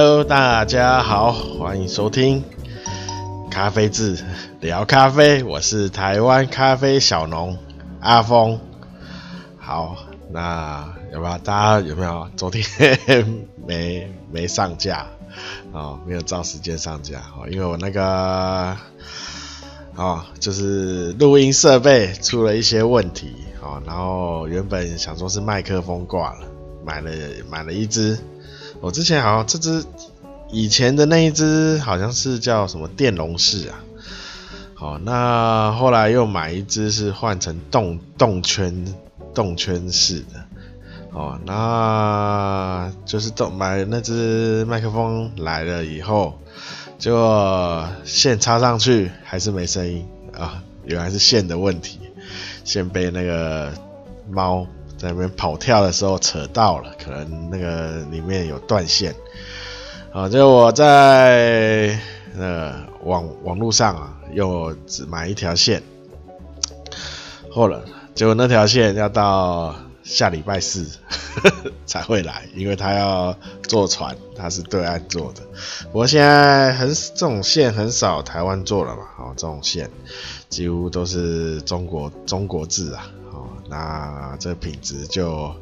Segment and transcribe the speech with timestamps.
[0.00, 2.44] Hello，大家好，欢迎收听
[3.50, 4.16] 咖啡志
[4.60, 7.58] 聊咖啡，我是台湾咖啡小农
[7.98, 8.60] 阿峰。
[9.58, 9.96] 好，
[10.30, 12.64] 那有没有大家有没有昨天
[13.66, 15.04] 没没上架、
[15.72, 15.98] 哦？
[16.06, 18.76] 没有照时间上架哦，因为我那个、
[19.96, 26.46] 哦，就是录音设备出了一些问题、哦，然后原本想说是麦克风挂了，
[26.86, 27.10] 买了
[27.50, 28.16] 买了一支。
[28.80, 29.84] 我之前好像这只
[30.50, 33.84] 以前的那一只好像是叫什么电容式啊，
[34.74, 38.94] 好，那后来又买一只是换成动动圈
[39.34, 40.44] 动圈式的，
[41.12, 46.38] 哦，那就是动买那只麦克风来了以后，
[46.98, 50.06] 结果线插上去还是没声音
[50.38, 51.98] 啊，原来是线的问题，
[52.64, 53.72] 线被那个
[54.30, 54.66] 猫。
[54.98, 59.14] 在那边跑跳的时候扯到了，可能那个里面有断线。
[60.12, 61.98] 啊，就我在
[62.36, 65.82] 呃网网络上啊，又只买一条线，
[67.50, 67.78] 后来
[68.14, 70.88] 结果那条线要到下礼拜四
[71.86, 73.36] 才会来，因为他要
[73.68, 75.42] 坐船，他是对岸坐的。
[75.92, 79.90] 不过现在很这种线很少台湾做了嘛，哦，这种线
[80.48, 83.08] 几乎都是中国中国制啊。
[83.70, 85.54] 那这品质就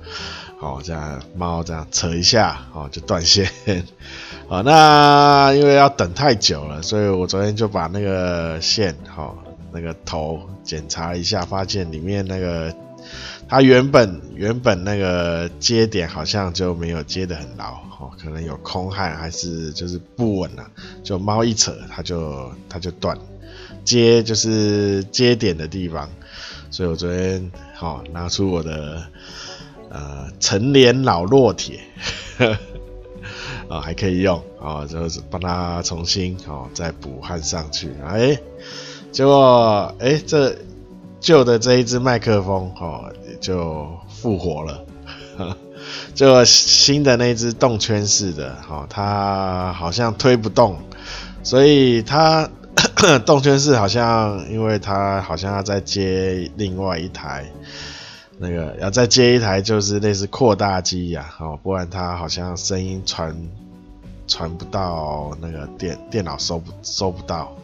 [0.59, 3.51] 好，这样猫这样扯一下，哦，就断线。
[4.49, 9.37] 好，那因为要等太久了，所以我昨天就把那个线，好，
[9.73, 12.75] 那个头检查一下，发现里面那个
[13.49, 20.65] 它原本原本那个接点好像就没有接得很牢，哦，可能有空焊还是就是不稳了，
[21.03, 23.19] 就猫一扯它就它就断，
[23.85, 26.09] 接就是接点的地方。
[26.69, 29.03] 所以我昨天好、哦、拿出我的
[29.91, 31.81] 呃陈年老烙铁，
[32.41, 32.57] 啊、
[33.69, 38.39] 哦、还可以用啊、哦，就是帮它重新哦再补焊上去，哎，
[39.13, 40.57] 结果哎这
[41.21, 44.85] 旧的这一只麦克风哦就复活了，
[46.15, 50.79] 就新的那只动圈式的哦它好像推不动，
[51.43, 52.49] 所以它。
[53.27, 57.45] 动圈式好像，因为它好像要再接另外一台，
[58.39, 63.37] 那个要再接一台，就是类似扩大机呀，哦，不然它好像声音传
[64.27, 67.55] 传不到那个电电脑收不收不到，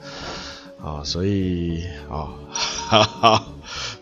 [0.83, 3.43] 哦，所以哦，哈哈，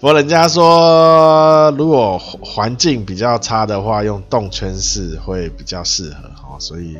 [0.00, 6.96] 不过人家说如果环境比较差的话，用动圈式会比较适合，哦，所以。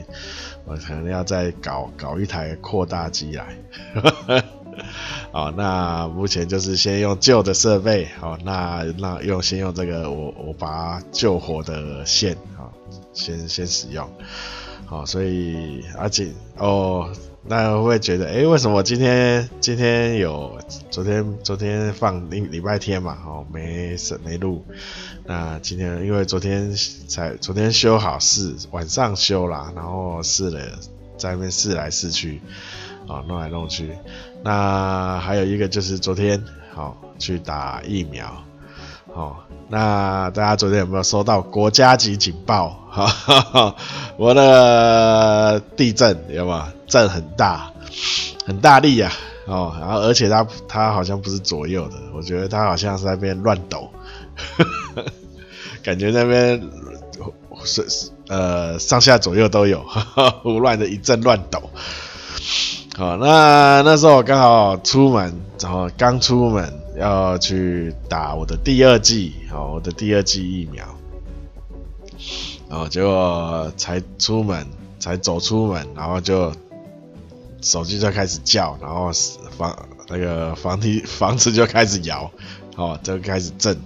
[0.64, 3.56] 我可能要再搞搞一台扩大机来，
[5.32, 12.70] 哦，那目前就是先用旧的设备，哦，那那用先用这个我我把救火的线，啊，
[13.12, 14.08] 先先使用，
[14.86, 17.10] 好，所以而且哦，
[17.50, 20.56] 那会不会觉得，哎、为什么今天今天有
[20.88, 24.64] 昨天昨天放礼礼拜天嘛，哦，没没录。
[25.26, 26.72] 那今天因为昨天
[27.08, 30.60] 才昨天修好试，晚上修啦，然后试了
[31.16, 32.40] 在那边试来试去，
[33.08, 33.90] 啊，弄来弄去。
[34.44, 36.40] 那还有一个就是昨天
[36.72, 38.32] 好去打疫苗，
[39.12, 42.86] 好，那大家昨天有没有收到国家级警报？
[43.06, 43.76] 哈哈哈，
[44.16, 46.72] 我的地震有吗？
[46.86, 47.70] 震很大，
[48.46, 49.12] 很大力啊，
[49.46, 53.90] 哦，然后而且它它好像不是左右的，我觉得它好像是在那边乱抖。
[55.82, 56.62] 感觉那边
[57.64, 59.84] 是呃上下左右都有，
[60.42, 61.70] 胡乱的一阵乱抖。
[62.96, 70.84] 好，那那时候我刚好出门，然后刚出门要去打我的第二剂，好，我的第二剂疫苗。
[72.70, 74.66] 然后结果才出门，
[75.00, 76.52] 才走出门，然后就
[77.60, 79.10] 手机就开始叫，然后
[79.58, 79.76] 房
[80.08, 82.30] 那个房梯 房子就开始摇，
[82.76, 83.76] 哦，就开始震。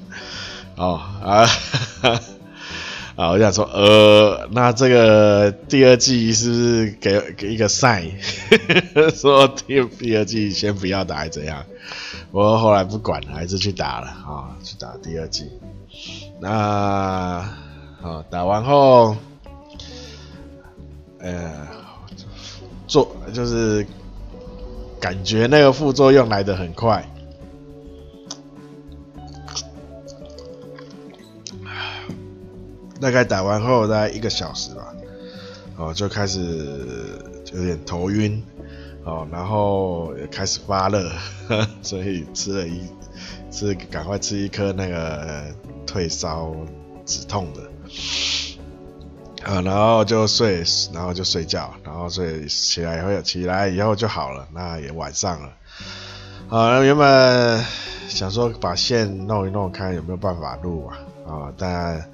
[0.76, 1.46] 哦啊
[3.16, 3.28] 啊！
[3.30, 8.10] 我想说，呃，那这个第二季是不是给给一个 sign，
[9.14, 11.64] 说第第二季先不要打，还是怎样？
[12.32, 15.48] 我后来不管了，还是去打了啊、哦，去打第二季。
[16.40, 17.48] 那
[18.04, 19.16] 哦，打完后，
[21.20, 21.66] 呃，
[22.86, 23.86] 做就是
[25.00, 27.02] 感觉那个副作用来得很快。
[33.00, 34.94] 大概打完后大概一个小时吧，
[35.78, 37.20] 哦，就开始
[37.54, 38.42] 有点头晕，
[39.04, 41.10] 哦，然后也开始发热，
[41.80, 42.82] 所以吃了一
[43.50, 45.44] 吃，赶快吃一颗那个
[45.86, 46.54] 退烧
[47.06, 47.73] 止痛的。
[49.44, 50.62] 啊，然后就睡，
[50.92, 55.52] 然后就睡觉，然后睡起来以后起来以后就好了，那也晚上了。
[56.48, 57.64] 啊，原本
[58.08, 62.10] 想说把线弄一弄，看有没有办法录啊，啊，但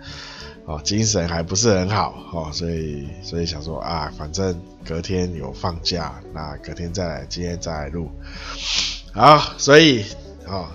[0.65, 8.11] 哦精神还不是很好哦，所以所以想说啊，反正隔天有放假，那隔天再来，今天再来录。
[9.13, 10.05] 好，所以
[10.47, 10.69] 哦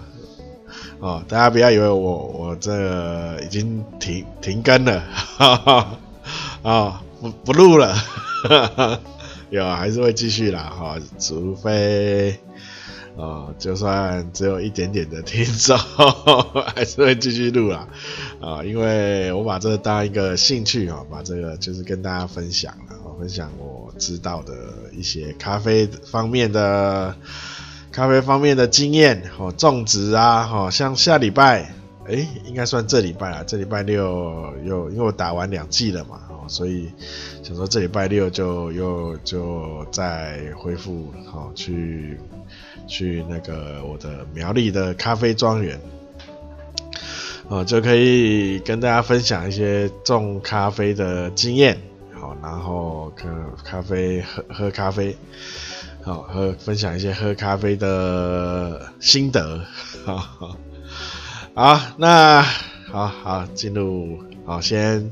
[0.99, 1.95] 哦，大家不要以为我
[2.27, 5.03] 我这已经停停更了，
[5.37, 8.99] 哈哈啊、哦、不不录了，哈 哈
[9.49, 12.39] 有还是会继续啦哈、哦，除非。
[13.17, 15.77] 哦，就算只有一点点的听众，
[16.75, 17.87] 还是会继续录啦。
[18.41, 24.53] 啊，因为我把这当一个兴趣哈，把这个就是跟大家分享了，分享我知道的
[24.91, 27.15] 一些咖啡方面的
[27.95, 31.73] 咖啡方面的经验，哦，种植啊，哦，像下礼拜，
[32.07, 36.91] 诶，应该算这礼拜啊，这礼拜六又因为我打完两季了嘛，哦，所以
[37.41, 42.19] 想说这礼拜六就又就再恢复，好去。
[42.87, 45.79] 去那个我的苗栗的咖啡庄园，
[47.47, 51.75] 哦，就可以跟大家分享一些种咖啡的经验，
[52.13, 55.17] 好，然后喝咖啡喝喝咖啡，
[56.05, 59.65] 好喝分享一些喝咖啡的心得，
[60.05, 60.55] 好，好，
[61.55, 62.43] 好那
[62.91, 65.11] 好好进入，好先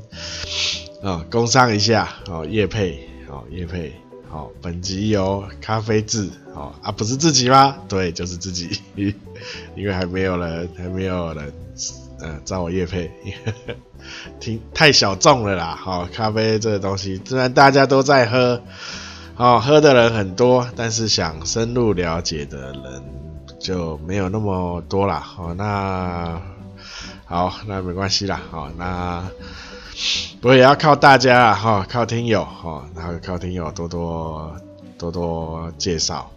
[1.02, 3.92] 啊，工商一下，好业配，好业配。
[4.30, 7.76] 好，本集由咖啡制，好啊，不是自己吗？
[7.88, 8.80] 对，就是自己，
[9.76, 11.52] 因为还没有人，还没有人，
[12.20, 13.10] 呃，找我业配，
[14.38, 15.76] 听太小众了啦。
[15.80, 18.60] 好，咖啡这个东西，虽然大家都在喝，
[19.36, 23.02] 好，喝的人很多，但是想深入了解的人
[23.58, 25.18] 就没有那么多啦。
[25.18, 26.40] 好，那
[27.24, 28.40] 好，那没关系啦。
[28.50, 29.24] 好，那。
[30.40, 34.54] 不过也要靠大家啊，哈，靠听友哈，然后靠听友多多
[34.98, 36.30] 多多介绍，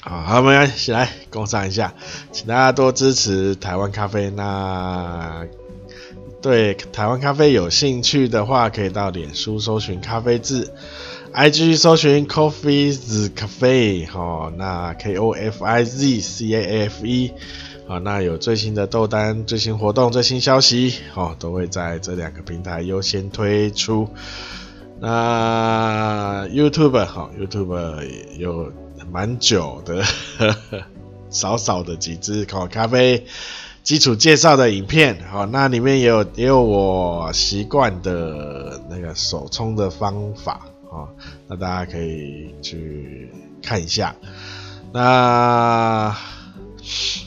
[0.00, 1.92] 好，好，我们一起来共商一下，
[2.30, 4.30] 请大家多支持台湾咖啡。
[4.30, 5.44] 那
[6.40, 10.72] 对台湾咖啡有兴趣的话，可以到脸书搜寻咖啡志
[11.34, 17.32] ，IG 搜寻 Coffee's Cafe，哈，那 K O F I Z C A F E。
[17.86, 24.08] 好，那有最新的豆单、最新活动、最新消息，哦，都会在这两个平台优先推出。
[25.00, 28.08] 那 YouTube 好，YouTube
[28.38, 28.72] 有
[29.10, 30.02] 蛮久的，
[30.38, 30.82] 呵 呵
[31.28, 33.26] 少少的几支烤咖啡
[33.82, 41.08] 基础介绍的影片，好，那里面也有也有我习惯的那个手冲的方法，哦，
[41.48, 43.30] 那大家可以去
[43.62, 44.14] 看一下。
[44.92, 46.16] 那。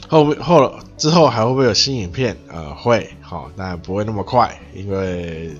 [0.08, 2.34] 后面后之后还会不会有新影片？
[2.48, 5.50] 呃，会，好，但不会那么快，因为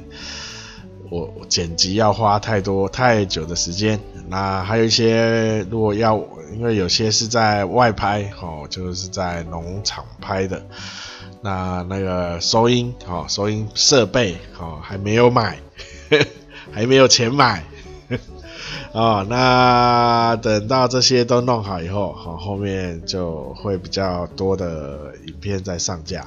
[1.10, 3.98] 我剪辑要花太多太久的时间。
[4.28, 6.16] 那还有一些，如果要，
[6.54, 10.64] 因为有些是在外拍，哦，就是在农场拍的，
[11.42, 15.58] 那那个收音，哦，收音设备，哦，还没有买，
[16.72, 17.64] 还没有钱买。
[18.92, 26.26] 哦，那等到这些都弄好以后，好，后面就会比较多的影片在上架。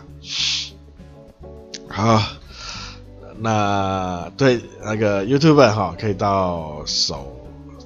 [1.88, 2.22] 好，
[3.40, 7.36] 那对那个 YouTube 哈，可以到手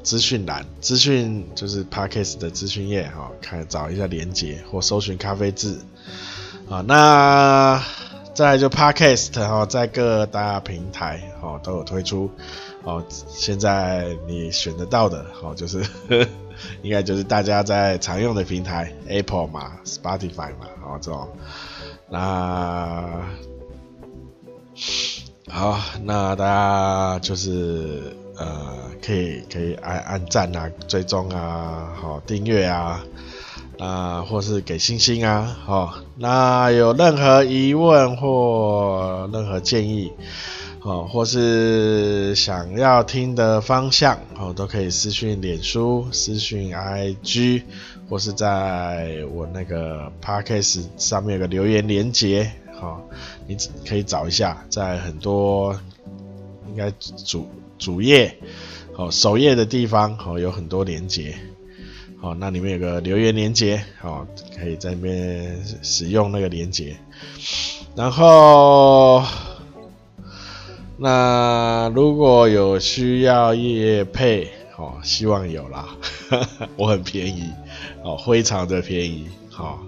[0.03, 5.79] 资讯栏，资讯就是 Podcast 的资讯页哈，看找一下连接或搜寻咖啡志。
[6.69, 7.81] 啊，那
[8.33, 12.29] 再来就 Podcast 哈，在各大平台哈都有推出。
[12.85, 16.27] 哦，现在你选得到的，哦，就是呵呵
[16.83, 21.27] 应该就是大家在常用的平台，Apple 嘛，Spotify 嘛，哦，这种，
[22.07, 23.09] 那
[25.49, 33.03] 好，那大家就是呃，可以可以按按赞啊，追踪啊，好，订阅啊，
[33.79, 40.11] 啊，或是给星星啊，好，那有任何疑问或任何建议。
[40.85, 47.63] 哦，或是想要听的方向，哦，都可以私讯脸书、私讯 IG，
[48.07, 53.01] 或是在我那个 Podcast 上面有个留言连接，哦，
[53.47, 55.75] 你可以找一下，在很多
[56.69, 57.49] 应该主
[57.79, 58.37] 主页，
[58.95, 61.35] 哦，首页的地方，哦，有很多连接，
[62.21, 66.95] 哦，那里面有个留言连接，哦，可以在那边使用那个连接，
[67.95, 69.23] 然后。
[70.97, 74.47] 那如果有需要业配，
[74.77, 75.89] 哦，希望有啦，
[76.77, 77.49] 我很便宜，
[78.03, 79.79] 哦，非常的便宜，好，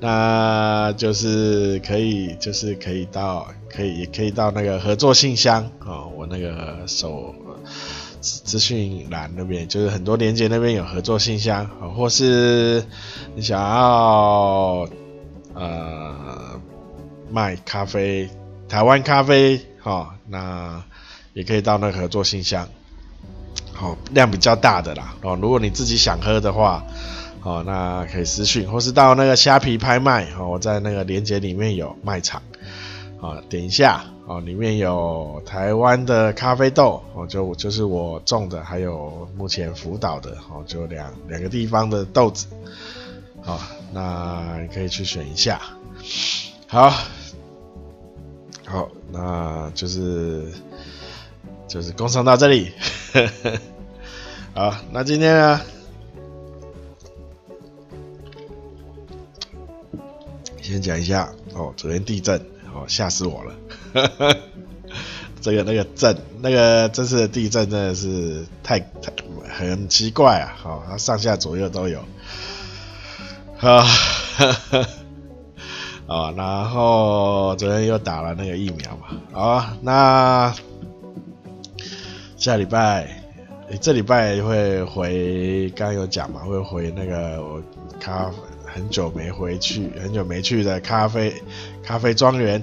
[0.00, 7.34] 那就是可以，就是可以到，可以也可以到那个合作信箱、哦，我那个手
[8.20, 12.82] 资讯栏那边，就是很多连接那边有合作信箱，哦、或是
[13.34, 14.88] 你想要
[15.54, 16.60] 呃
[17.30, 18.28] 卖咖啡，
[18.68, 20.82] 台湾咖啡，哈、哦，那
[21.32, 22.68] 也可以到那个合作信箱，
[23.74, 26.84] 好、哦，量比较大的啦，哦，如果你自己想喝的话。
[27.42, 32.42] 哦，那可以私讯，或是到那个虾皮拍卖，哦，我在那个链接里面有卖场，
[33.18, 42.46] 哦，点一下，哦，里面有台湾的咖啡豆，哦，就就是我种的，还有目前辅导的，哦，就两两个地方的豆子，
[43.40, 43.58] 好，
[43.94, 45.62] 那你可以去选一下，
[46.66, 46.92] 好，
[48.70, 50.52] 好，那就是
[51.66, 52.70] 就是工商到这里，
[54.54, 55.60] 好，那今天呢？
[60.62, 62.38] 先讲一下哦，昨天地震
[62.72, 63.56] 哦，吓死我了。
[65.40, 69.12] 这个那个震，那个这次的地震真的是太太
[69.52, 70.56] 很奇怪啊！
[70.62, 72.04] 哦，它上下左右都有。
[73.58, 73.84] 啊，
[76.10, 79.06] 哦，然后昨天又打了那个疫苗嘛。
[79.32, 80.52] 好，那
[82.36, 83.22] 下礼拜，
[83.80, 87.62] 这礼拜会回，刚刚有讲嘛，会回那个我
[88.00, 88.30] 咖。
[88.72, 91.34] 很久没回去，很久没去的咖啡
[91.82, 92.62] 咖啡庄园、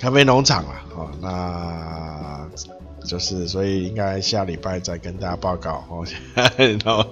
[0.00, 1.10] 咖啡农场了哦。
[1.20, 2.48] 那
[3.04, 6.06] 就是，所以应该下礼拜再跟大家报告哦。
[6.56, 7.04] 然后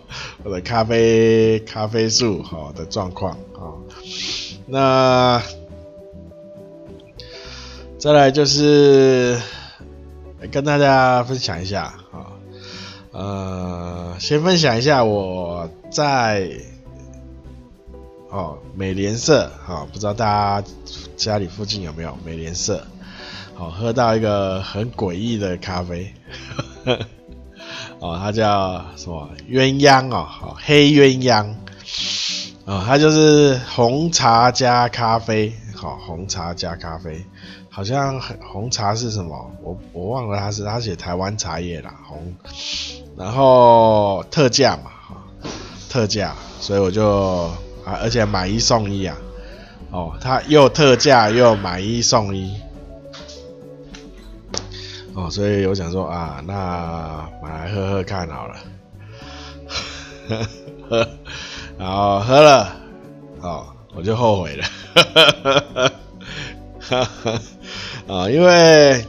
[0.42, 3.76] 我的咖啡咖啡树哈的状况啊。
[4.66, 5.42] 那
[7.98, 9.40] 再来就是
[10.50, 12.32] 跟大家分享一下啊，
[13.12, 16.50] 呃，先分享一下我在。
[18.30, 20.68] 哦，美联社，啊、不知道大家
[21.16, 22.84] 家里附近有没有美联社？
[23.54, 26.12] 好、哦，喝到一个很诡异的咖啡，
[28.00, 31.54] 哦，它叫什么鸳鸯，哦，黑鸳鸯，
[32.66, 37.24] 哦，它就是红茶加咖啡，好、红茶加咖啡，
[37.70, 39.50] 好像红茶是什么？
[39.62, 42.34] 我我忘了，它是它写台湾茶叶啦，红，
[43.16, 45.16] 然后特价嘛，哈、
[45.88, 47.50] 特价，所以我就。
[47.84, 49.14] 啊，而且买一送一啊！
[49.90, 52.58] 哦，它又特价又买一送一，
[55.12, 58.56] 哦，所以我想说啊，那买来喝喝看好了，
[60.30, 60.48] 呵
[60.88, 61.08] 呵，
[61.78, 62.76] 然后喝了，
[63.40, 64.64] 哦，我就后悔了，
[66.80, 67.40] 哈哈哈，
[68.08, 69.04] 啊，因为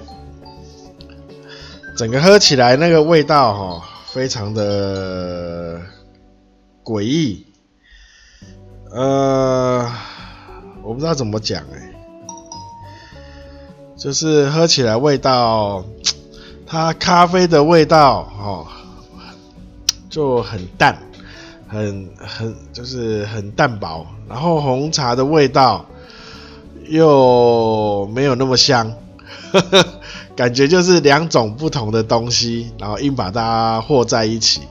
[1.95, 5.79] 整个喝起来那个味道哈、哦，非常的
[6.83, 7.45] 诡异。
[8.91, 9.91] 呃，
[10.83, 11.93] 我不知道怎么讲哎，
[13.97, 15.83] 就是喝起来味道，
[16.65, 18.67] 它咖啡的味道哦，
[20.09, 20.97] 就很淡，
[21.75, 25.85] 很很就是很淡薄，然后红茶的味道
[26.87, 28.93] 又没有那么香，
[30.35, 34.61] 感觉就是两种不同的东西，然后硬把它和在一起。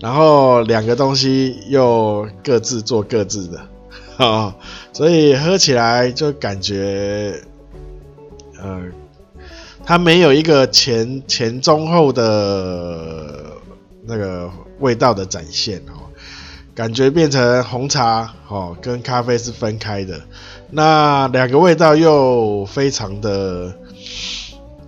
[0.00, 3.60] 然后两个东西又各自做各自的，
[4.18, 4.54] 哦，
[4.92, 7.34] 所以喝起来就感觉，
[8.62, 8.80] 呃，
[9.84, 13.46] 它没有一个前前中后的
[14.06, 16.06] 那个味道的展现哦，
[16.78, 20.20] 感觉变成红茶哦跟咖啡是分开的，
[20.70, 23.74] 那两个味道又非常的，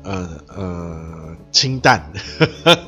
[0.05, 2.13] 呃呃清淡。
[2.39, 2.79] 呵 呵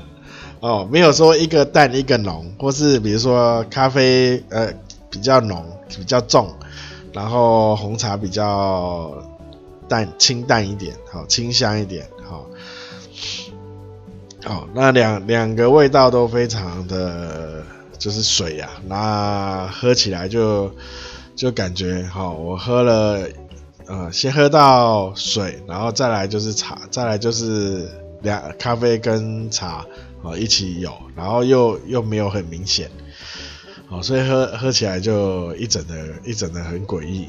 [0.60, 4.72] 哦，没有说一个淡一个浓，或是比如说咖啡呃
[5.10, 6.48] 比较浓比较重，
[7.12, 9.12] 然后红茶比较
[9.88, 12.46] 淡清淡一点，好、哦、清香一点，好、
[14.46, 17.64] 哦，那两两个味道都非常的
[18.02, 20.74] 就是水呀、啊，那喝起来就
[21.36, 23.28] 就感觉好、哦，我喝了
[23.86, 27.88] 呃先喝到水，然后再来就是茶，再来就是
[28.22, 29.86] 两咖啡跟茶。
[30.24, 32.88] 哦，一起有，然后又又没有很明显，
[33.88, 37.26] 哦，所以喝喝起来就一整的，一整的很诡异，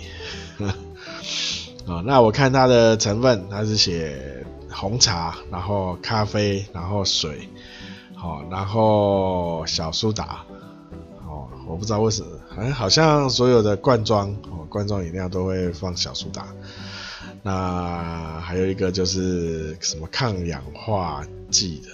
[1.88, 7.50] 啊， 那我看它的成分，它是写红茶，然后咖啡，然后水，
[8.14, 10.46] 好，然后小苏打，
[11.74, 16.46] 我不知道为什么，好像好像所有的罐装哦，罐装饮料都会放小苏打，
[17.42, 21.90] 那还有一个就是什么抗氧化剂的。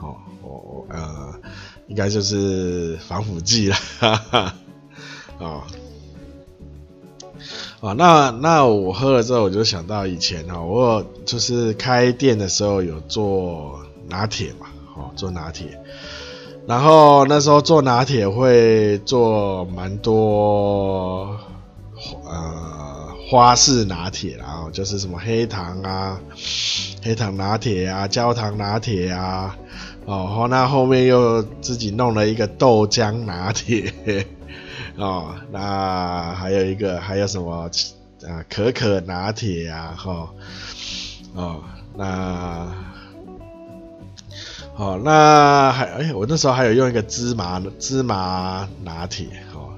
[0.00, 1.34] 哦，我呃，
[1.88, 4.54] 应该就是防腐剂了，哈 哈，
[5.38, 5.62] 哦，
[7.80, 15.80] 啊，那那我喝了之后，我就想到以前哈，我就是开店的时候有做拿铁嘛，哦，做拿铁，
[16.66, 21.38] 然后那时候做拿铁会做蛮多
[22.24, 26.18] 呃花式拿铁，然后就是什么黑糖啊、
[27.02, 29.56] 黑糖拿铁啊、焦糖拿铁啊，
[30.06, 33.92] 哦，后那后面又自己弄了一个豆浆拿铁。
[34.96, 37.68] 哦，那还有一个，还有什么
[38.22, 38.44] 啊？
[38.48, 40.28] 可可拿铁啊，哈、哦，
[41.34, 41.60] 哦，
[41.96, 42.72] 那，
[44.76, 49.72] 哦，那还哎，我那时候还有用一个芝麻芝麻拿铁，哦，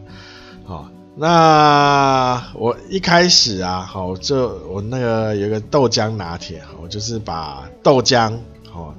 [0.67, 8.39] 哦，那我一开始啊，好、哦，就我那个有个豆浆拿铁，我就是把豆浆，
[8.75, 8.95] 哦，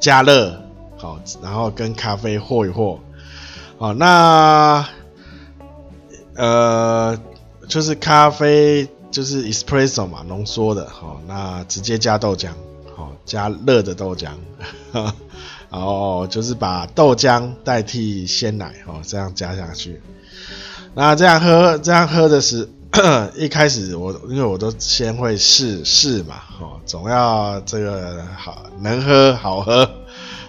[0.00, 0.58] 加热，
[0.96, 2.98] 好、哦，然后跟咖啡和一和。
[3.76, 4.86] 哦，那
[6.36, 7.18] 呃，
[7.68, 12.48] 就是咖啡就是 espresso 嘛，浓缩的，好、哦，那直接加豆浆，
[13.02, 14.30] 哦，加热的豆浆，
[14.92, 15.12] 然
[15.80, 20.00] 后就是把豆浆代替鲜奶，哦，这样加下去。
[20.94, 22.68] 那这样喝，这样喝的是
[23.36, 29.90] 一开始我因为我都先会试试嘛，哦，总要这个好能喝好喝。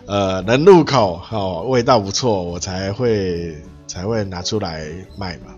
[0.06, 3.58] 呃，能入口哦，味道不错，我才会
[3.88, 4.86] 才会拿出来
[5.18, 5.54] 卖嘛。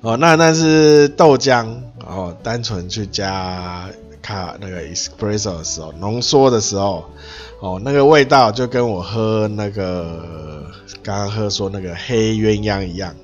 [0.00, 1.68] 哦，那那是豆浆
[2.06, 3.90] 哦，单纯去加
[4.22, 7.04] 卡那个 espresso 的时候，浓缩的时候，
[7.60, 10.66] 哦，那个味道就跟我喝那个
[11.02, 13.14] 刚刚喝说那个黑鸳鸯一样，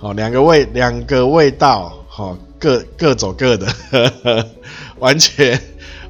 [0.00, 4.46] 哦，两个味两个味道，哦，各各走各的，呵 呵
[4.98, 5.60] 完全。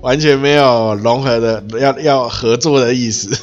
[0.02, 3.34] 完全没有融合的要要合作的意思，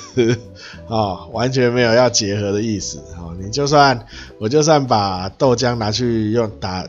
[0.88, 4.07] 啊、 哦，完全没有要结合的意思，哦，你就算
[4.39, 6.84] 我就算把豆浆拿去用打，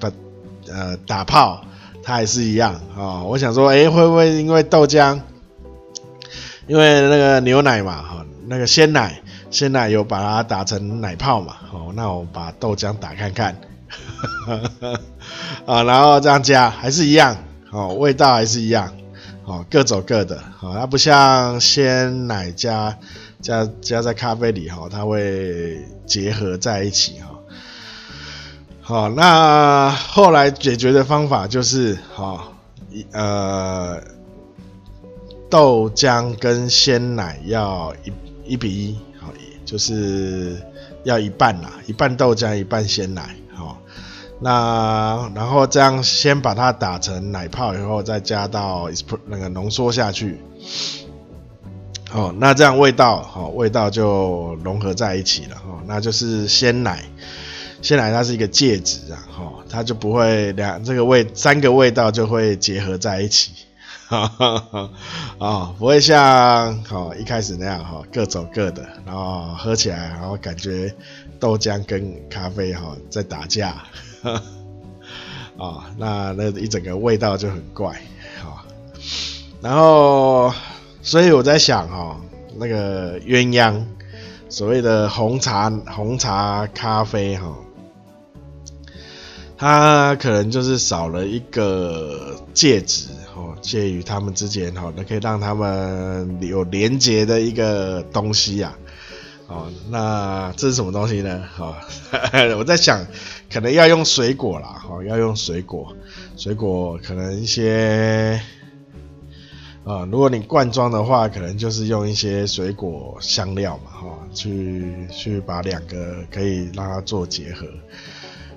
[0.00, 0.10] 把
[0.66, 1.62] 呃打泡，
[2.04, 5.18] 它还是一样，哦，我想说，哎，会不会因为豆浆，
[6.66, 13.56] 因为那个牛奶嘛，哈、哦，那个鲜奶，鲜奶有把它打成奶泡嘛，哦，那我把豆浆打看看，
[15.64, 17.36] 啊， 然后这样加还是一样。
[17.70, 18.92] 哦，味道还是一样，
[19.44, 22.96] 哦，各走各的，哦，它不像鲜奶加
[23.40, 27.33] 加加在咖啡里，哈、哦，它会结合在一起，哈、哦，
[28.86, 32.52] 好，那后来解决的方法就是，好、
[32.90, 33.98] 一呃，
[35.48, 38.12] 豆浆跟鲜奶要一
[38.52, 39.28] 一比一，好，
[39.64, 40.62] 就是
[41.02, 43.34] 要一半啦，一半豆浆，一半鲜奶。
[43.54, 43.78] 好
[44.38, 48.90] 那然后这样先把它打成奶泡以后，再加到
[49.24, 50.38] 那个浓缩下去。
[52.12, 55.56] 哦，那这样味道，哦，味道就融合在一起了。
[55.66, 57.02] 哦，那就是鲜奶，
[57.84, 59.28] 先来它是一个介质啊。
[59.38, 63.52] 哦，它就不会两这个味三个味道就会结合在一起。
[64.06, 64.90] 哈 哈哈，
[65.38, 70.94] 哦，不会像哦一开始那样哈，各走各的，然后喝起来，然后感觉
[71.38, 73.68] 豆浆跟咖啡哈在打架。
[74.22, 74.42] 啊、
[75.56, 77.90] 哦，那那一整个味道就很怪，
[78.42, 78.52] 啊、哦，
[79.60, 80.54] 然后
[81.02, 82.16] 所以我在想哈、哦，
[82.58, 83.84] 那个鸳鸯，
[84.48, 87.54] 所谓的红茶红茶咖啡哈、
[89.64, 98.76] 他，可能就是少了一个戒指哦，介于他们之间哈，那可以让他们有连接的一个东西呀、
[99.46, 99.56] 啊。
[99.56, 101.42] 哦，那这是什么东西呢？
[101.58, 101.74] 哦，
[102.58, 103.06] 我在想，
[103.50, 105.96] 可能要用水果啦，哦，要用水果，
[106.36, 108.38] 水果可能一些，
[109.86, 117.66] 啊、如果你罐装的话，可能就是用一些水果香料嘛，哈、哦，去去把两个可以让它做结合，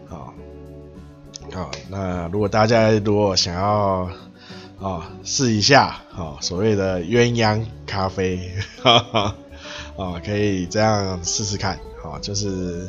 [0.09, 0.33] 啊、哦，
[1.53, 4.09] 好、哦，那如果大家如果想要
[4.79, 9.35] 啊、试一下，哦，所谓的鸳鸯咖啡，哈哈。
[9.95, 12.87] 哦，可以这样试试看，好，就是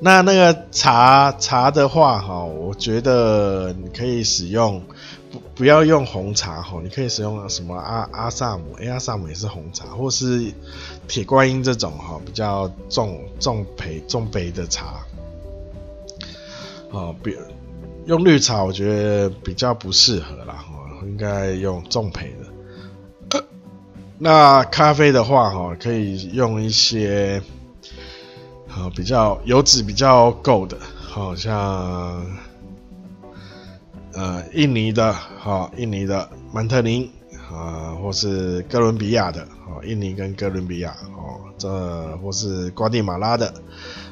[0.00, 4.82] 那那个茶茶的话，哈，我觉得你可以使用
[5.30, 10.52] 不不要用红茶，哈，你可以使用什么阿阿萨姆，阿萨姆也是红茶，或是
[11.06, 15.04] 铁观音这种，哈，比较重重培重焙的茶，
[16.90, 17.36] 哦，比
[18.10, 22.34] 用绿茶我觉得比较不适合啦，哈，应该用重培
[23.30, 23.44] 的。
[24.18, 27.40] 那咖啡的话，哈，可以用一些，
[28.66, 32.26] 好比较油脂比较够的，好像，
[34.14, 37.08] 呃，印尼的，哈，印尼的曼特宁，
[37.48, 43.54] 啊，或是哥伦比亚的哦，印尼跟哥伦比亚哦，这或是瓜地马拉的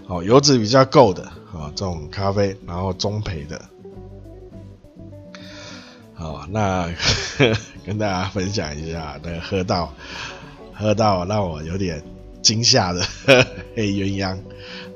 [0.06, 3.60] 哦，油脂比较够的啊，这种咖啡，然后中培的。
[6.18, 6.90] 好，那
[7.86, 9.94] 跟大家分享一下那个喝到
[10.74, 12.02] 喝到让我有点
[12.42, 13.00] 惊吓的
[13.76, 14.36] 黑鸳鸯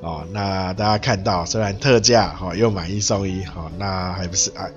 [0.01, 0.27] 哦。
[0.33, 4.67] 那大家看到虽然特价哈，又买一送一哈，那还不是啊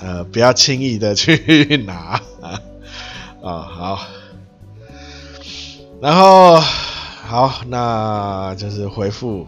[0.00, 2.60] 呃，不要轻易的去拿啊。
[3.40, 4.06] 啊， 好，
[6.02, 9.46] 然后好，那就是回复，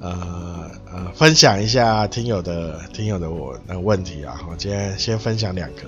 [0.00, 4.40] 呃呃，分享一下听友的听友的我的问题啊。
[4.50, 5.82] 我今天先分享两个，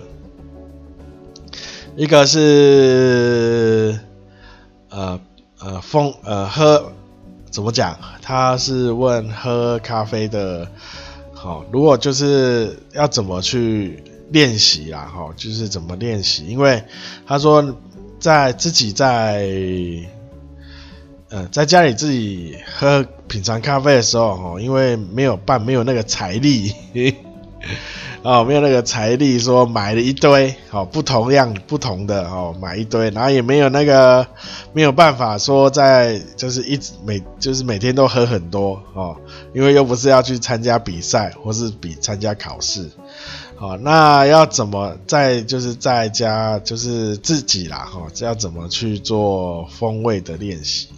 [1.97, 3.99] 一个是
[4.91, 5.21] 呃
[5.59, 6.93] 呃风呃喝
[7.51, 7.99] 怎么讲？
[8.23, 10.67] 他是问喝咖啡的，
[11.33, 14.03] 好，如果就是要怎么去。
[14.31, 16.47] 练习啦，哈，就是怎么练习？
[16.49, 16.85] 因为
[17.27, 17.75] 他说
[18.21, 19.49] 在自己在，
[21.31, 26.73] 呃，在家里自己喝品尝咖啡的时候，哈，因为没有办，没有那个财力，
[28.23, 34.27] 哦，没有那个财力，说买了一堆，哦，不同样不同的，哦，买一堆，然后也没有那个
[34.73, 39.15] 没有办法说在就是一直每就是每天都喝很多，哦，
[39.53, 42.89] 因为又不是要去参加比赛或是比参加考试。
[43.57, 50.89] 好，那要怎么在就是在家就是自己啦，哈，这要怎么去做风味的练习？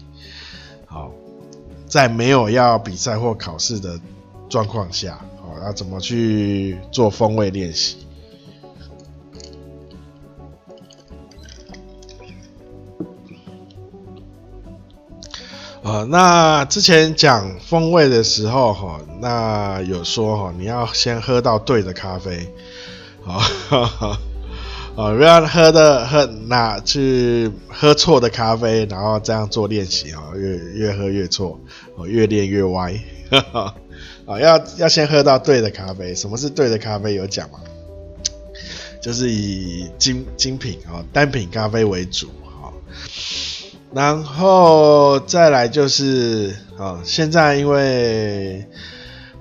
[1.91, 4.01] 在没有要比赛或考试的
[4.49, 7.97] 状况下，好，要怎么去做风味练习？
[15.83, 22.55] 啊，那之前讲风味的时候，哈，那有说哈，你要先喝到对的咖啡，
[23.27, 24.17] 啊，
[25.01, 31.59] 啊，不要喝的喝那去喝错的咖啡，然后这样做练习啊，越越喝越错，
[31.97, 32.93] 哦，越练越歪，
[33.31, 33.75] 啊，
[34.39, 36.15] 要要先喝到对的咖啡。
[36.15, 37.15] 什么是对的咖啡？
[37.15, 37.61] 有讲吗？
[39.01, 42.71] 就是以精精品啊，单品咖啡为主，哈。
[43.95, 48.67] 然后再来就是啊，现在因为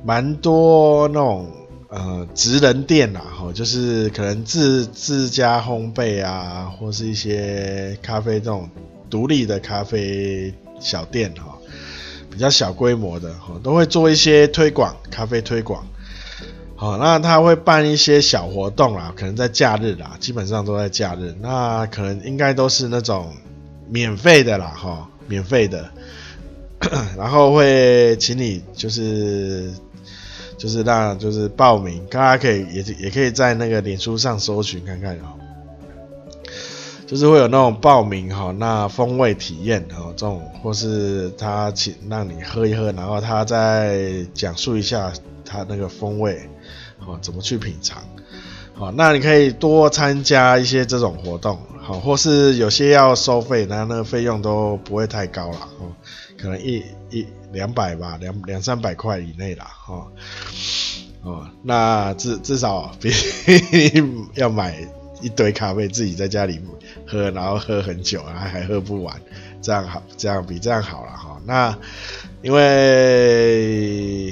[0.06, 1.52] 蛮多那种
[1.90, 8.70] 呃职人店呐，哈，就是可能自自家烘焙啊，或是一些咖啡这种
[9.10, 11.58] 独立的咖啡小店哈，
[12.32, 15.86] 比较小规模的哈，都会做一些推广，咖啡推广。
[16.76, 23.34] 好，那他会办一些小活动啦，可能在假日啦，基本上都在假日，那可能应该都是那种。
[23.92, 25.90] 免费的啦，哈，免费的，
[27.18, 29.74] 然后会请你就是
[30.60, 35.40] 就是让就是报名，大家可以也也可以在那个脸书上搜寻看看哦，
[37.08, 45.14] 就是会有那种报名哈，那风味体验哦，这种或是他请让你喝一喝，然后他再讲述一下
[45.46, 46.42] 他那个风味，
[47.00, 48.04] 好怎么去品尝，
[48.74, 51.58] 好，那你可以多参加一些这种活动。
[51.82, 55.90] 好，或是有些要收费，那那个费用都不会太高了，哦，
[56.40, 60.12] 可能一一两百吧，两两三百块以内啦，哦，
[61.24, 63.12] 哦，那至至少比
[64.36, 64.76] 要买
[65.22, 66.60] 一堆咖啡自己在家里
[67.08, 69.20] 喝，然后喝很久，然后还喝不完，
[69.62, 71.42] 这样好，这样比这样好了哈。
[71.46, 71.78] 那
[72.42, 74.28] 因为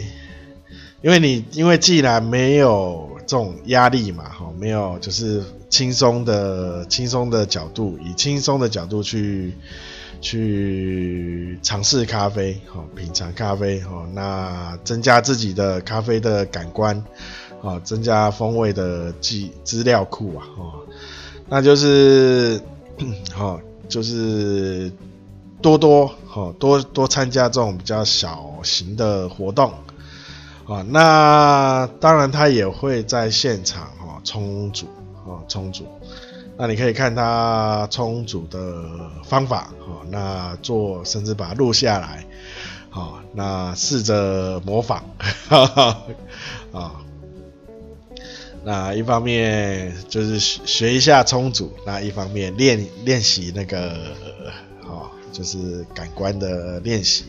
[1.01, 5.43] 因为你因为既然没有这种压力嘛，哈，没有就是。
[5.69, 9.53] 轻松的轻松的角度，以轻松的角度去
[10.21, 17.03] 去尝试咖啡，哦，品尝咖啡，哦，那增加自己的咖啡的感官，
[17.61, 20.71] 啊，增加风味的记资料库啊，哦，
[21.49, 22.61] 那就是，
[23.37, 24.91] 哦，就是
[25.61, 29.73] 多多，哦，多多参加这种比较小型的活动，
[30.65, 34.87] 啊，那当然他也会在现场，哈，冲煮。
[35.27, 35.85] 哦，充足，
[36.57, 42.25] 那你可以看他充足的方法，哦，那做甚至把它录下来，
[42.89, 45.03] 好，那试着模仿，
[46.71, 46.95] 啊，
[48.63, 53.97] 那一方面就是学一下充足，那一方面练练习那个，
[54.85, 57.25] 哦，就是感官的练习，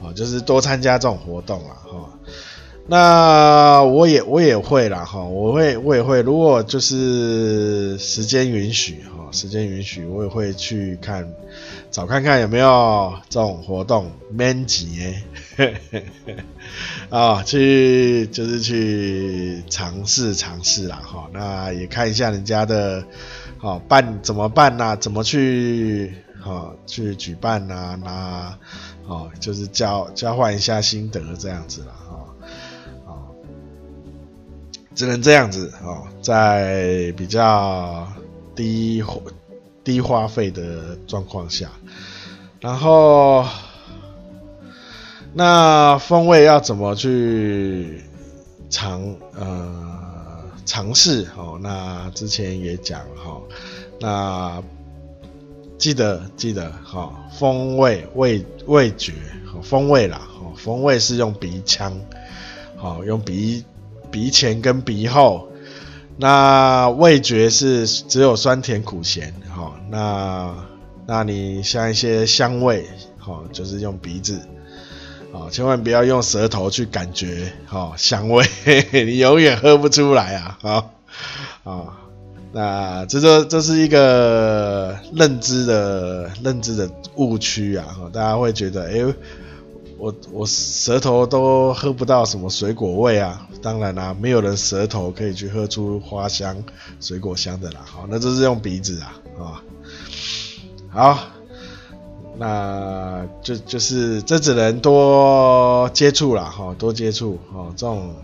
[0.00, 2.10] 哦，就是多参加这种活动啊，哈。
[2.88, 11.28] 那我也我也会啦哈，我会我也会，如果就是时间允许哈，时间允许我也会去看，
[11.90, 15.20] 找看看有没有这种活动免钱
[17.10, 23.04] 啊，去就是去尝试尝试啦哈，那也看一下人家的
[23.58, 28.56] 好办怎么办呢、怎么去好去举办呢、那
[29.08, 31.94] 哦，就是交交换一下心得这样子啦，
[34.96, 38.10] 只能这样子哦，在比较
[38.56, 39.04] 低
[39.84, 41.70] 低花费的状况下，
[42.60, 43.44] 然后
[45.34, 48.02] 那风味要怎么去
[48.70, 51.58] 尝呃尝试哦？
[51.62, 53.38] 那之前也讲哈，
[54.00, 54.62] 那
[55.76, 59.12] 记得记得哈，风味味味觉
[59.44, 61.92] 和风味啦，哦风味是用鼻腔，
[62.76, 63.62] 好用鼻
[64.16, 65.46] 鼻前跟鼻后。
[66.16, 70.54] 那味觉是只有酸甜苦咸，好，那
[71.06, 72.86] 那你像一些香味，
[73.18, 74.40] 好，就是用鼻子，
[75.30, 78.46] 好，千万不要用舌头去感觉，好香味，
[79.04, 80.58] 你永远喝不出来啊，
[81.64, 81.84] 啊，
[82.50, 89.14] 那这这这是一个认知的认知的误区啊，大家会觉得，哎、
[89.98, 96.62] 我我舌头都喝不到什么水果味啊，当然啦、啊，没有人舌头可以去喝出花香、
[97.00, 97.80] 水果香的啦。
[97.82, 99.62] 好，那就是用鼻子啊，啊，
[100.90, 101.18] 好，
[102.36, 108.14] 那就就是这只能多接触啦，哈，多接触，哦，这种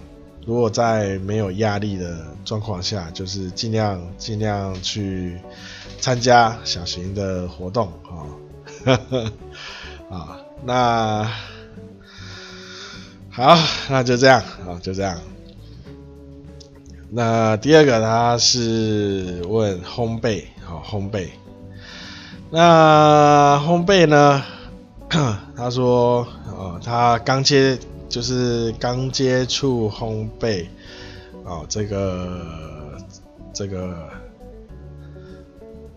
[0.44, 5.38] 如果在没有压力的状况下，就是尽量尽量去
[5.98, 7.90] 参加小型的活动，
[8.84, 9.00] 啊，
[10.12, 11.26] 啊，那。
[13.34, 13.56] 好，
[13.88, 15.18] 那就这样，啊，就这样。
[17.08, 21.28] 那第二个他是问烘焙，好，烘焙。
[22.50, 24.44] 那烘焙呢？
[25.56, 27.78] 他说，哦，他刚接，
[28.10, 30.66] 就是刚接触烘焙，
[31.44, 32.98] 哦，这个，
[33.54, 34.10] 这个。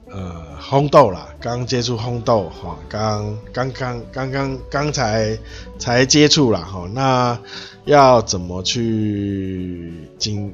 [0.07, 5.37] 呃，烘豆啦，刚接触烘豆哈，刚刚刚刚刚刚才
[5.77, 7.39] 才接触啦哈，那
[7.85, 10.51] 要怎么去精，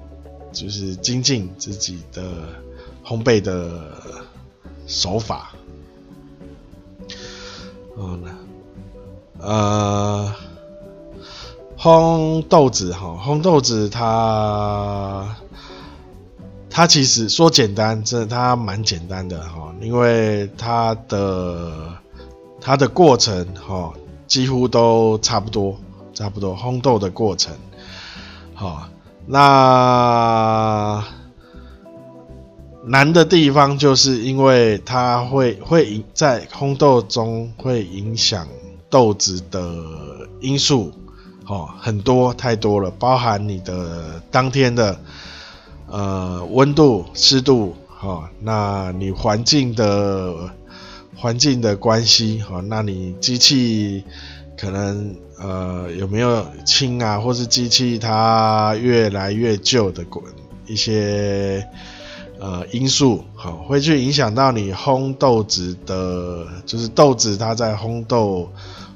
[0.52, 2.24] 就是精进自己的
[3.06, 3.94] 烘焙的
[4.86, 5.54] 手法？
[7.98, 8.24] 嗯，
[9.40, 10.34] 呃，
[11.78, 15.38] 烘豆子哈，烘豆子它。
[16.74, 21.70] 它其实说简单，真的它蛮简单的哈，因为它的
[22.62, 23.92] 它的过程哈，
[24.26, 25.78] 几乎都差不多，
[26.14, 27.54] 差不多烘豆的过程，
[28.54, 28.88] 好，
[29.28, 31.04] 那
[32.86, 38.48] 难的地方就是因为它会会影在烘豆中会影响
[38.90, 39.76] 豆子的
[40.40, 40.94] 因素，
[41.48, 44.98] 哦，很多太多了，包含你的当天的。
[45.92, 50.50] 呃，温度、湿度，哈、哦，那你环境的
[51.18, 54.02] 环境的关系，哈、哦，那你机器
[54.58, 60.06] 可能呃有没有轻啊，或是机器它越来越旧的
[60.66, 61.68] 一些
[62.40, 68.50] 呃因素，好、哦，会去影响到你烘豆子的，就是豆子它在烘豆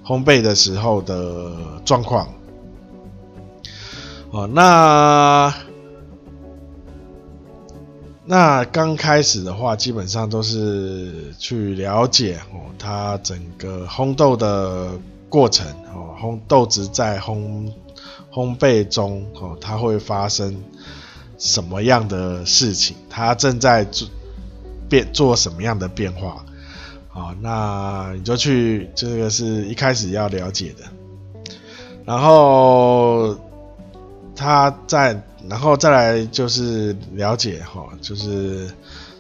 [0.06, 1.52] 烘焙的时候的
[1.84, 2.26] 状况，
[4.32, 5.54] 哦，那。
[8.28, 14.94] 那刚开始的话，基本上都是去了解哦，它整个烘豆的
[15.30, 17.72] 过程哦，烘豆子在烘
[18.32, 20.56] 烘焙中哦，它会发生
[21.38, 22.96] 什么样的事情？
[23.12, 24.08] 它正在做
[24.90, 26.44] 变做什么样的变化？
[27.10, 30.84] 好，那你就去这个是一开始要了解的，
[32.06, 33.38] 然后
[34.36, 35.22] 它在。
[35.48, 38.70] 然后再来就是了解哈，就是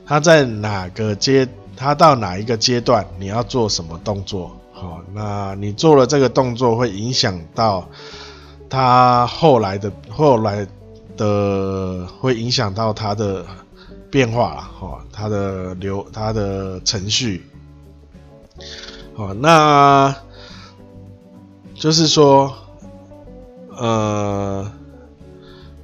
[0.05, 4.51] 他在哪个阶，他到哪一个阶段，你要做什么动作？
[4.71, 7.87] 好，那你做了这个动作，会影响到
[8.69, 10.67] 他后来的后来
[11.15, 13.45] 的，会影响到他的
[14.09, 17.45] 变化哈，他的流，他的程序。
[19.15, 20.15] 好，那
[21.75, 22.53] 就是说，
[23.77, 24.71] 呃。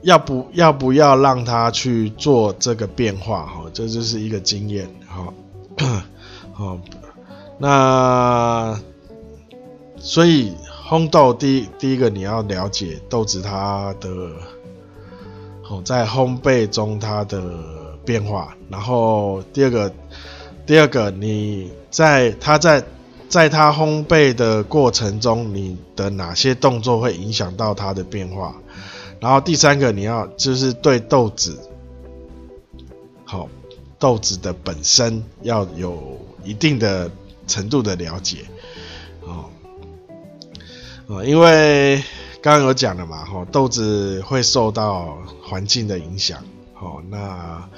[0.03, 3.45] 要不要不要让他去做这个变化？
[3.45, 4.89] 哈，这就是一个经验。
[5.07, 5.33] 好，
[6.53, 6.79] 好，
[7.59, 8.79] 那
[9.97, 10.53] 所以
[10.89, 14.09] 烘豆第一第一个你要了解豆子它的，
[15.61, 17.43] 好在烘焙中它的
[18.03, 18.55] 变化。
[18.69, 19.93] 然后第二个，
[20.65, 22.83] 第二个你在它在
[23.29, 28.55] 在它烘焙的过程中，你的哪些动作会影响到它的变化？
[29.21, 31.59] 然后第三个，你要就是对豆子，
[33.23, 33.47] 好，
[33.99, 37.09] 豆子的本身要有一定的
[37.45, 38.39] 程度的了解，
[39.21, 39.45] 哦，
[41.05, 42.03] 哦，因为
[42.41, 46.43] 刚刚有讲了嘛，吼，豆子会受到环境的影响，
[46.79, 47.69] 哦，那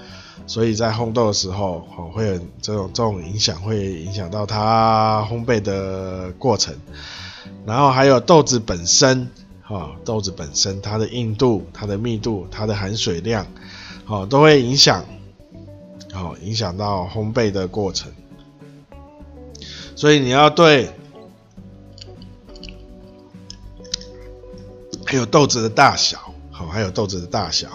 [0.47, 6.73] 所以在烘豆的时候，哦，会有这种这种影响，会影响到它烘焙的过程，
[7.65, 9.29] 然后还有豆子本身，
[9.63, 13.47] 哈，豆子本身它的硬度、它的密度、它的含水量，
[14.05, 15.03] 哦，都会影响。
[16.11, 18.11] 好，影响到烘焙的过程，
[19.95, 20.91] 所以你要对，
[25.07, 26.19] 还有豆子的大小，
[26.51, 27.67] 好，还有豆子的大小，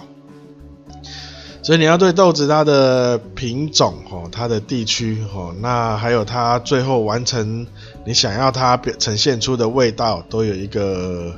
[1.61, 7.67] 所以你要对豆子它的品种，哦，它的地区，哦，那还有它最后完成
[8.05, 11.35] 你想要它表呈现出的味道，都有一个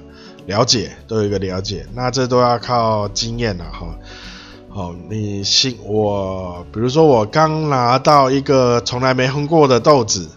[0.51, 3.87] 了解，都有一个了解，那这都要靠经验了，哈。
[4.73, 6.65] 哦，你信我？
[6.71, 10.29] 比如说，我刚拿到一个从来没烘过的豆子，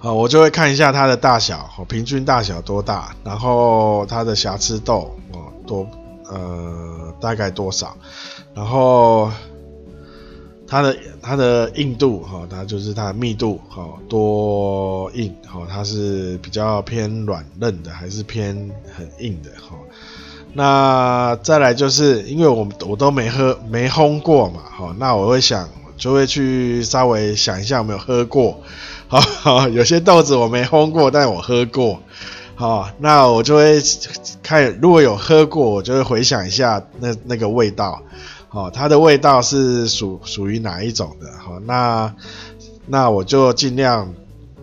[0.00, 5.86] 啊，我就会看一下它的大小，平均大小多大，然后它的瑕疵豆，哦，多，
[6.28, 7.96] 呃，大概多少，
[8.52, 9.30] 然后
[10.68, 19.76] 它的它的硬度，哈，它就是它的密度，哈，多硬，哈，它是比较偏软嫩的，还是偏很硬的，哈。
[20.52, 28.60] 那再来就是，因为我我都没喝没烘过嘛，哈，那我会想就会去稍微想一下有没有喝过，
[29.06, 32.00] 好， 有些豆子我没烘过，但我喝过，
[32.54, 33.80] 好，那我就会
[34.42, 38.02] 看如果有喝过，我就会回想一下那那个味道，
[38.56, 42.14] 哦，它的味道是属属于哪一种的，好，那
[42.86, 44.14] 那我就尽量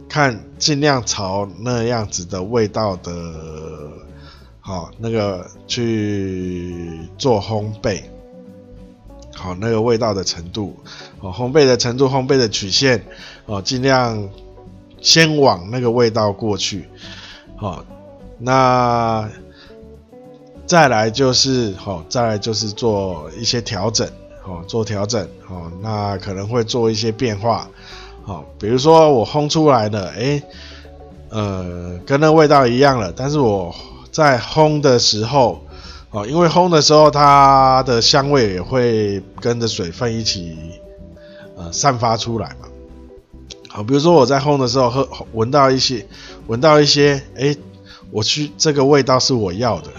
[0.09, 3.11] 看尽量朝那样子的味道的。
[4.65, 8.01] 好，那个去做烘焙，
[9.35, 10.73] 好，那个味道的程度，
[11.19, 13.05] 哦，烘焙的程度，烘焙的曲线，
[13.45, 14.29] 哦，尽量
[15.01, 16.87] 先往那个味道过去，
[17.57, 17.83] 好，
[18.39, 19.29] 那
[20.73, 24.09] 再来就是，好，再来就是做一些调整，
[24.41, 27.69] 好，做调整，好，那可能会做一些变化，
[28.23, 30.41] 好，比如说我烘出来的，哎，
[31.29, 33.71] 呃，跟那味道一样了，但是我。
[34.11, 35.59] 在烘的时候，
[36.11, 40.55] 哦，因为烘的时候它的香味也会跟着水分一起，
[41.57, 42.67] 呃，散发出来嘛。
[43.69, 46.05] 好，比如说我在烘的时候喝闻到一些，
[46.45, 47.55] 闻到一些，哎，
[48.11, 49.89] 我去这个味道是我要的，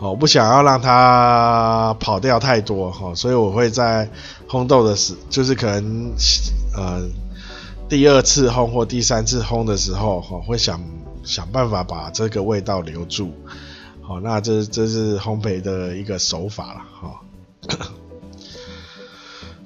[0.00, 4.08] 哦，不想要让它跑掉太多，哈，所以我会在
[4.48, 6.12] 烘豆的时，就是可能，
[6.76, 7.02] 呃，
[7.88, 10.80] 第二次烘或第三次烘的时候，哈，会想。
[11.24, 13.30] 想办法把这个味道留住，
[14.00, 17.20] 好，那这这是烘焙的一个手法了，哈。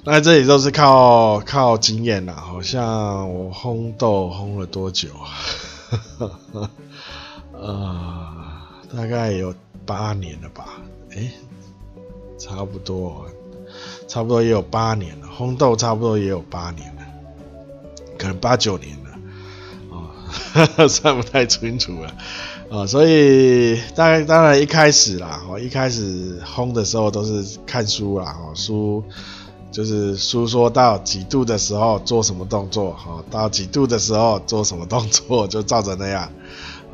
[0.03, 5.11] 那这里都是靠靠经验啦，好像我烘豆烘了多久
[6.19, 6.27] 啊？
[7.53, 8.27] 呃，
[8.97, 9.55] 大概有
[9.87, 10.81] 八年了吧？
[11.15, 11.31] 哎、
[12.39, 13.27] 差不多，
[14.09, 17.03] 差不多也有八年了，烘豆差不多也有八年了，
[18.19, 19.11] 可能八九年了，
[19.91, 20.09] 哦。
[20.89, 22.15] 算不太清楚了，
[22.71, 29.05] 哦，所以大概当然一开始啦，我一开始烘的时候都是看书啦，哦，书
[29.71, 36.31] 就是书说到几度的时候做什么动作，哈，到几度的时候做什么动作，就照着那样，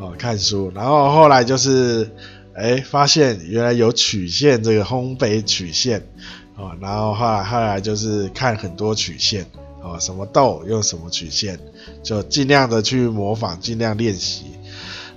[0.00, 2.10] 哦，看书，然后后来就是，
[2.58, 6.00] 哎，发现原来有曲线这个烘焙曲线，
[6.56, 9.46] 啊，然后后来后来就是看很多曲线。
[9.80, 11.56] 哦，什么豆用什么曲线，
[12.02, 14.46] 就尽量的去模仿，尽量练习。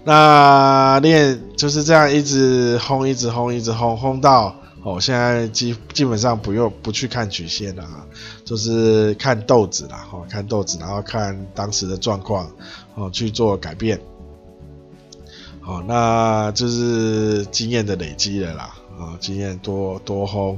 [0.04, 8.06] 那练就是这样，一直烘，一直烘，一直烘，烘到哦，现在基基本上不用不去看曲线了，啊
[8.46, 12.48] 就是看豆子了，哦，看豆子，然后看当时的状况，
[12.94, 14.00] 哦，去做改变。
[15.66, 20.58] 哦，那就是经验的累积了啦，啊，经验多多烘，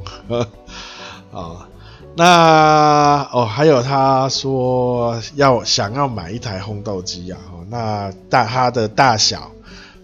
[1.31, 1.67] 啊。
[2.15, 9.49] 那哦，还有他说要想要买一台烘豆机啊，哦，那大它的大小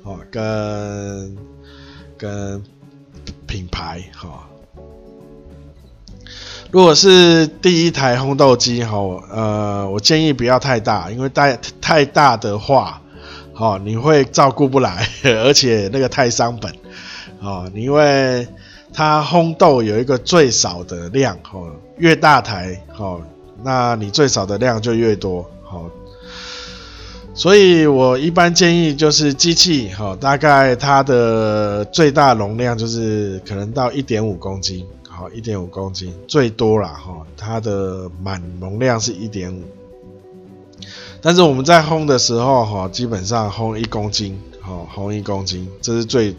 [0.01, 1.37] 哦，跟
[2.17, 2.63] 跟
[3.45, 4.27] 品牌哈，
[4.75, 4.81] 哦，
[6.71, 8.97] 如果是第一台烘豆机哈，
[9.31, 12.99] 呃，我建议不要太大，因为太太大的话，
[13.59, 15.05] 哦，你会照顾不来，
[15.43, 16.73] 而且那个太伤本，
[17.41, 18.47] 哦，因为
[18.93, 21.69] 它烘豆有一个最少的量，哦。
[21.97, 23.21] 越大台，哦，
[23.61, 25.83] 那你最少的量就越多，好，
[27.33, 39.61] 所以我一般建议就是机器，哦，大概它的最大容量就是可能到一点五公斤，好，一点五公斤最多了哈，它的满容量是一点五，
[41.21, 46.35] 但是我们在烘的时候哈，基本上烘一公斤，哈，烘一公斤，这是最，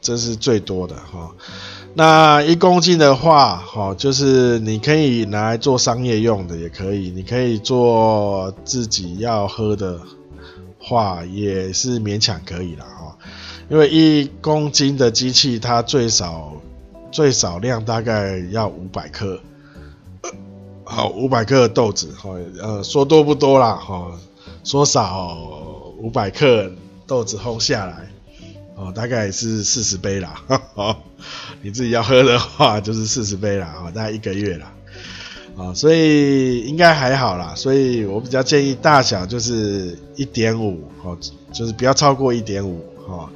[0.00, 1.30] 这是最多的哈。
[1.94, 10.00] 那一公斤的话，哈，就是你可以拿来做商业用的，也可以，你可以做自己要喝的
[10.78, 13.16] 话，也是勉强可以了哈。
[13.68, 16.52] 因为一公斤的机器，它最少
[17.10, 19.40] 最少量大概要五百克，
[20.88, 22.30] 好，五百克豆子，哈，
[22.62, 24.12] 呃，说多不多啦，哈，
[24.62, 25.36] 说少
[25.98, 26.70] 五百克
[27.06, 28.08] 豆子烘下来。
[28.76, 30.42] 哦，大概是四十杯啦，
[30.76, 30.94] 哦，
[31.62, 34.70] 你自己要喝的话 就是四十杯啦，哦，大概一个月啦，
[35.56, 41.16] 啊，所以应该还好啦，所以我比较建议大小就是一点五，哦，
[41.54, 43.30] 就是不要超过一点五，哈，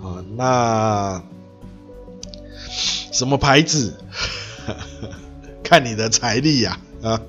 [0.00, 1.20] 啊，那
[3.12, 3.92] 什么牌子？
[5.68, 7.20] 看你的财力呀，啊，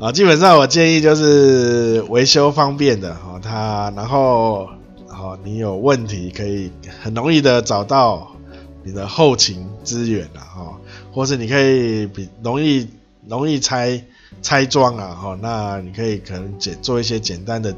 [0.00, 4.70] 啊，基本上我建议就是维修方便的，哈，它然后。
[5.10, 6.70] 好，你有问题可以
[7.02, 8.36] 很容易的找到
[8.84, 10.78] 你的后勤资源了哈，
[11.10, 12.88] 或是你可以比容易
[13.26, 14.04] 容易拆
[14.42, 17.74] 拆装啊哈，那你可以可能简做一些简单的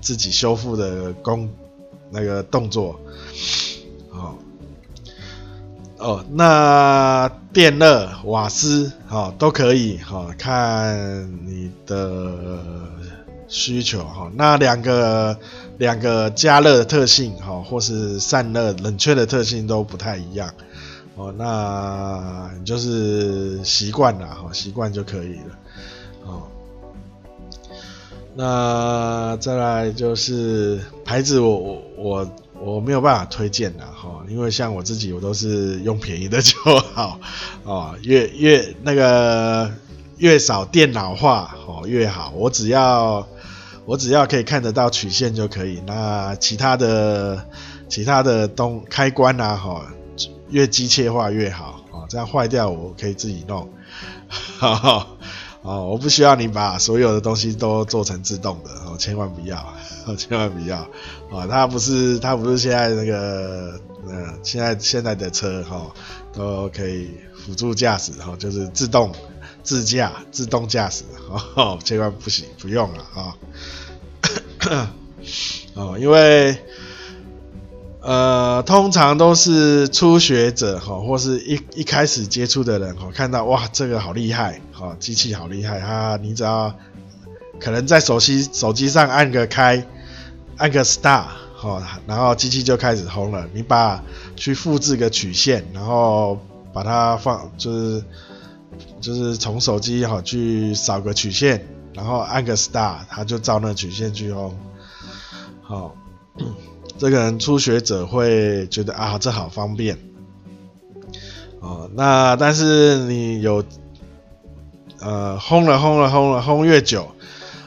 [0.00, 1.48] 自己修复的工
[2.10, 2.98] 那个动作，
[4.10, 4.34] 哦，
[5.98, 12.36] 哦，那电热瓦斯好都可以哈，看你的
[13.48, 15.34] 需求哈，那两个。
[15.78, 20.50] 两个加热的特性，哈，或是散热、冷却的特性都不太一样，
[21.16, 25.58] 哦，那你就是习惯了，哈，习惯就可以了，
[26.24, 26.42] 哦，
[28.34, 36.54] 那再来就是牌子我，我我我我没有办法推荐了，哈，因为像我自己，我都是用便宜的就
[36.94, 37.18] 好，
[37.64, 39.70] 哦，越越那个
[40.18, 43.26] 越少电脑化，哦，越好，我只要。
[43.88, 47.46] 我只要可以看得到曲线就可以，那其他的
[47.88, 49.86] 其他的东开关啊，哈，
[50.50, 53.70] 越机械化越好啊，这样坏掉我可以自己弄，
[54.58, 55.06] 哈哈，
[55.62, 59.64] 哦，我不需要你把所有的东西都做成自动的，哦，千万不要，
[60.14, 60.76] 千万不要，
[61.30, 65.90] 啊，它不是它不是现在那个，呃，现在现在的车哈
[66.32, 69.12] 都可以辅助驾驶，哈，就是自动。
[69.62, 71.02] 自驾、自动驾驶，
[71.56, 73.34] 哦， 千万不行，不用了啊！
[75.74, 76.56] 哦，因为
[78.00, 86.16] 呃，通常都是初学者哈，或是一一开始接触的人哈，看到哇，这个好厉害，哈，机器好厉害啊！
[86.16, 86.72] 你只要
[87.58, 89.84] 可能在手机手机上按个开，
[90.56, 91.26] 按个 start，
[91.56, 93.48] 哈，然后机器就开始轰了。
[93.52, 94.02] 你把
[94.36, 96.38] 去复制个曲线，然后
[96.72, 98.04] 把它放就是。
[99.00, 104.54] 就是从手机哈去扫个曲线，然后按个 star，它就照那曲线去轰。
[105.62, 105.94] 好，
[106.98, 109.98] 这个人初学者会觉得啊，这好方便。
[111.60, 113.64] 哦，那但是你有
[115.00, 117.12] 呃轰了轰了轰了轰越久，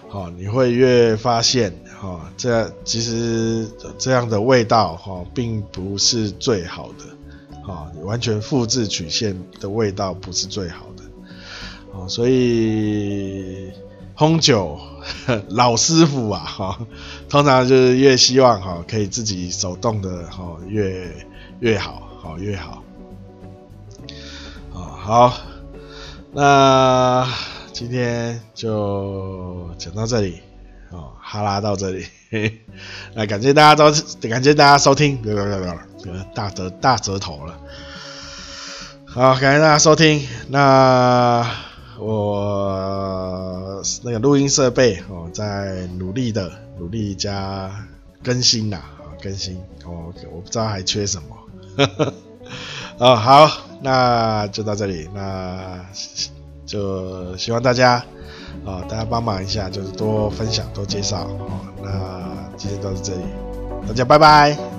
[0.09, 11.03] 好，你会越发现哈，这其实这样的味道哈并不是最好的，哈，完全复制曲线的味道不是最好的。
[11.91, 13.69] 哦，所以
[14.15, 14.79] 烘酒
[15.49, 16.79] 老师傅啊，哈，
[17.27, 21.13] 通常就是越希望哈可以自己手动的哈越
[21.59, 22.81] 越好，好越好。
[24.73, 25.33] 啊好，
[26.31, 27.27] 那
[27.73, 30.39] 今天就讲到这里，
[30.91, 32.07] 哦，哈拉到这里，
[33.13, 33.91] 那感谢大家都
[34.29, 37.59] 感谢大家收听，不不不不大折大折头了。
[39.05, 41.45] 好，感谢大家收听，那。
[42.01, 47.69] 我那个录音设备哦，在努力的努力加
[48.23, 48.81] 更新啦，
[49.21, 51.35] 更新哦，我不知道还缺什么，
[52.99, 55.85] 哦好，那就到这里，那
[56.65, 58.01] 就希望大家
[58.65, 63.21] 啊，大家帮忙一下，就是多分享多介绍哦，那今天到这里，
[63.87, 64.78] 大家拜拜。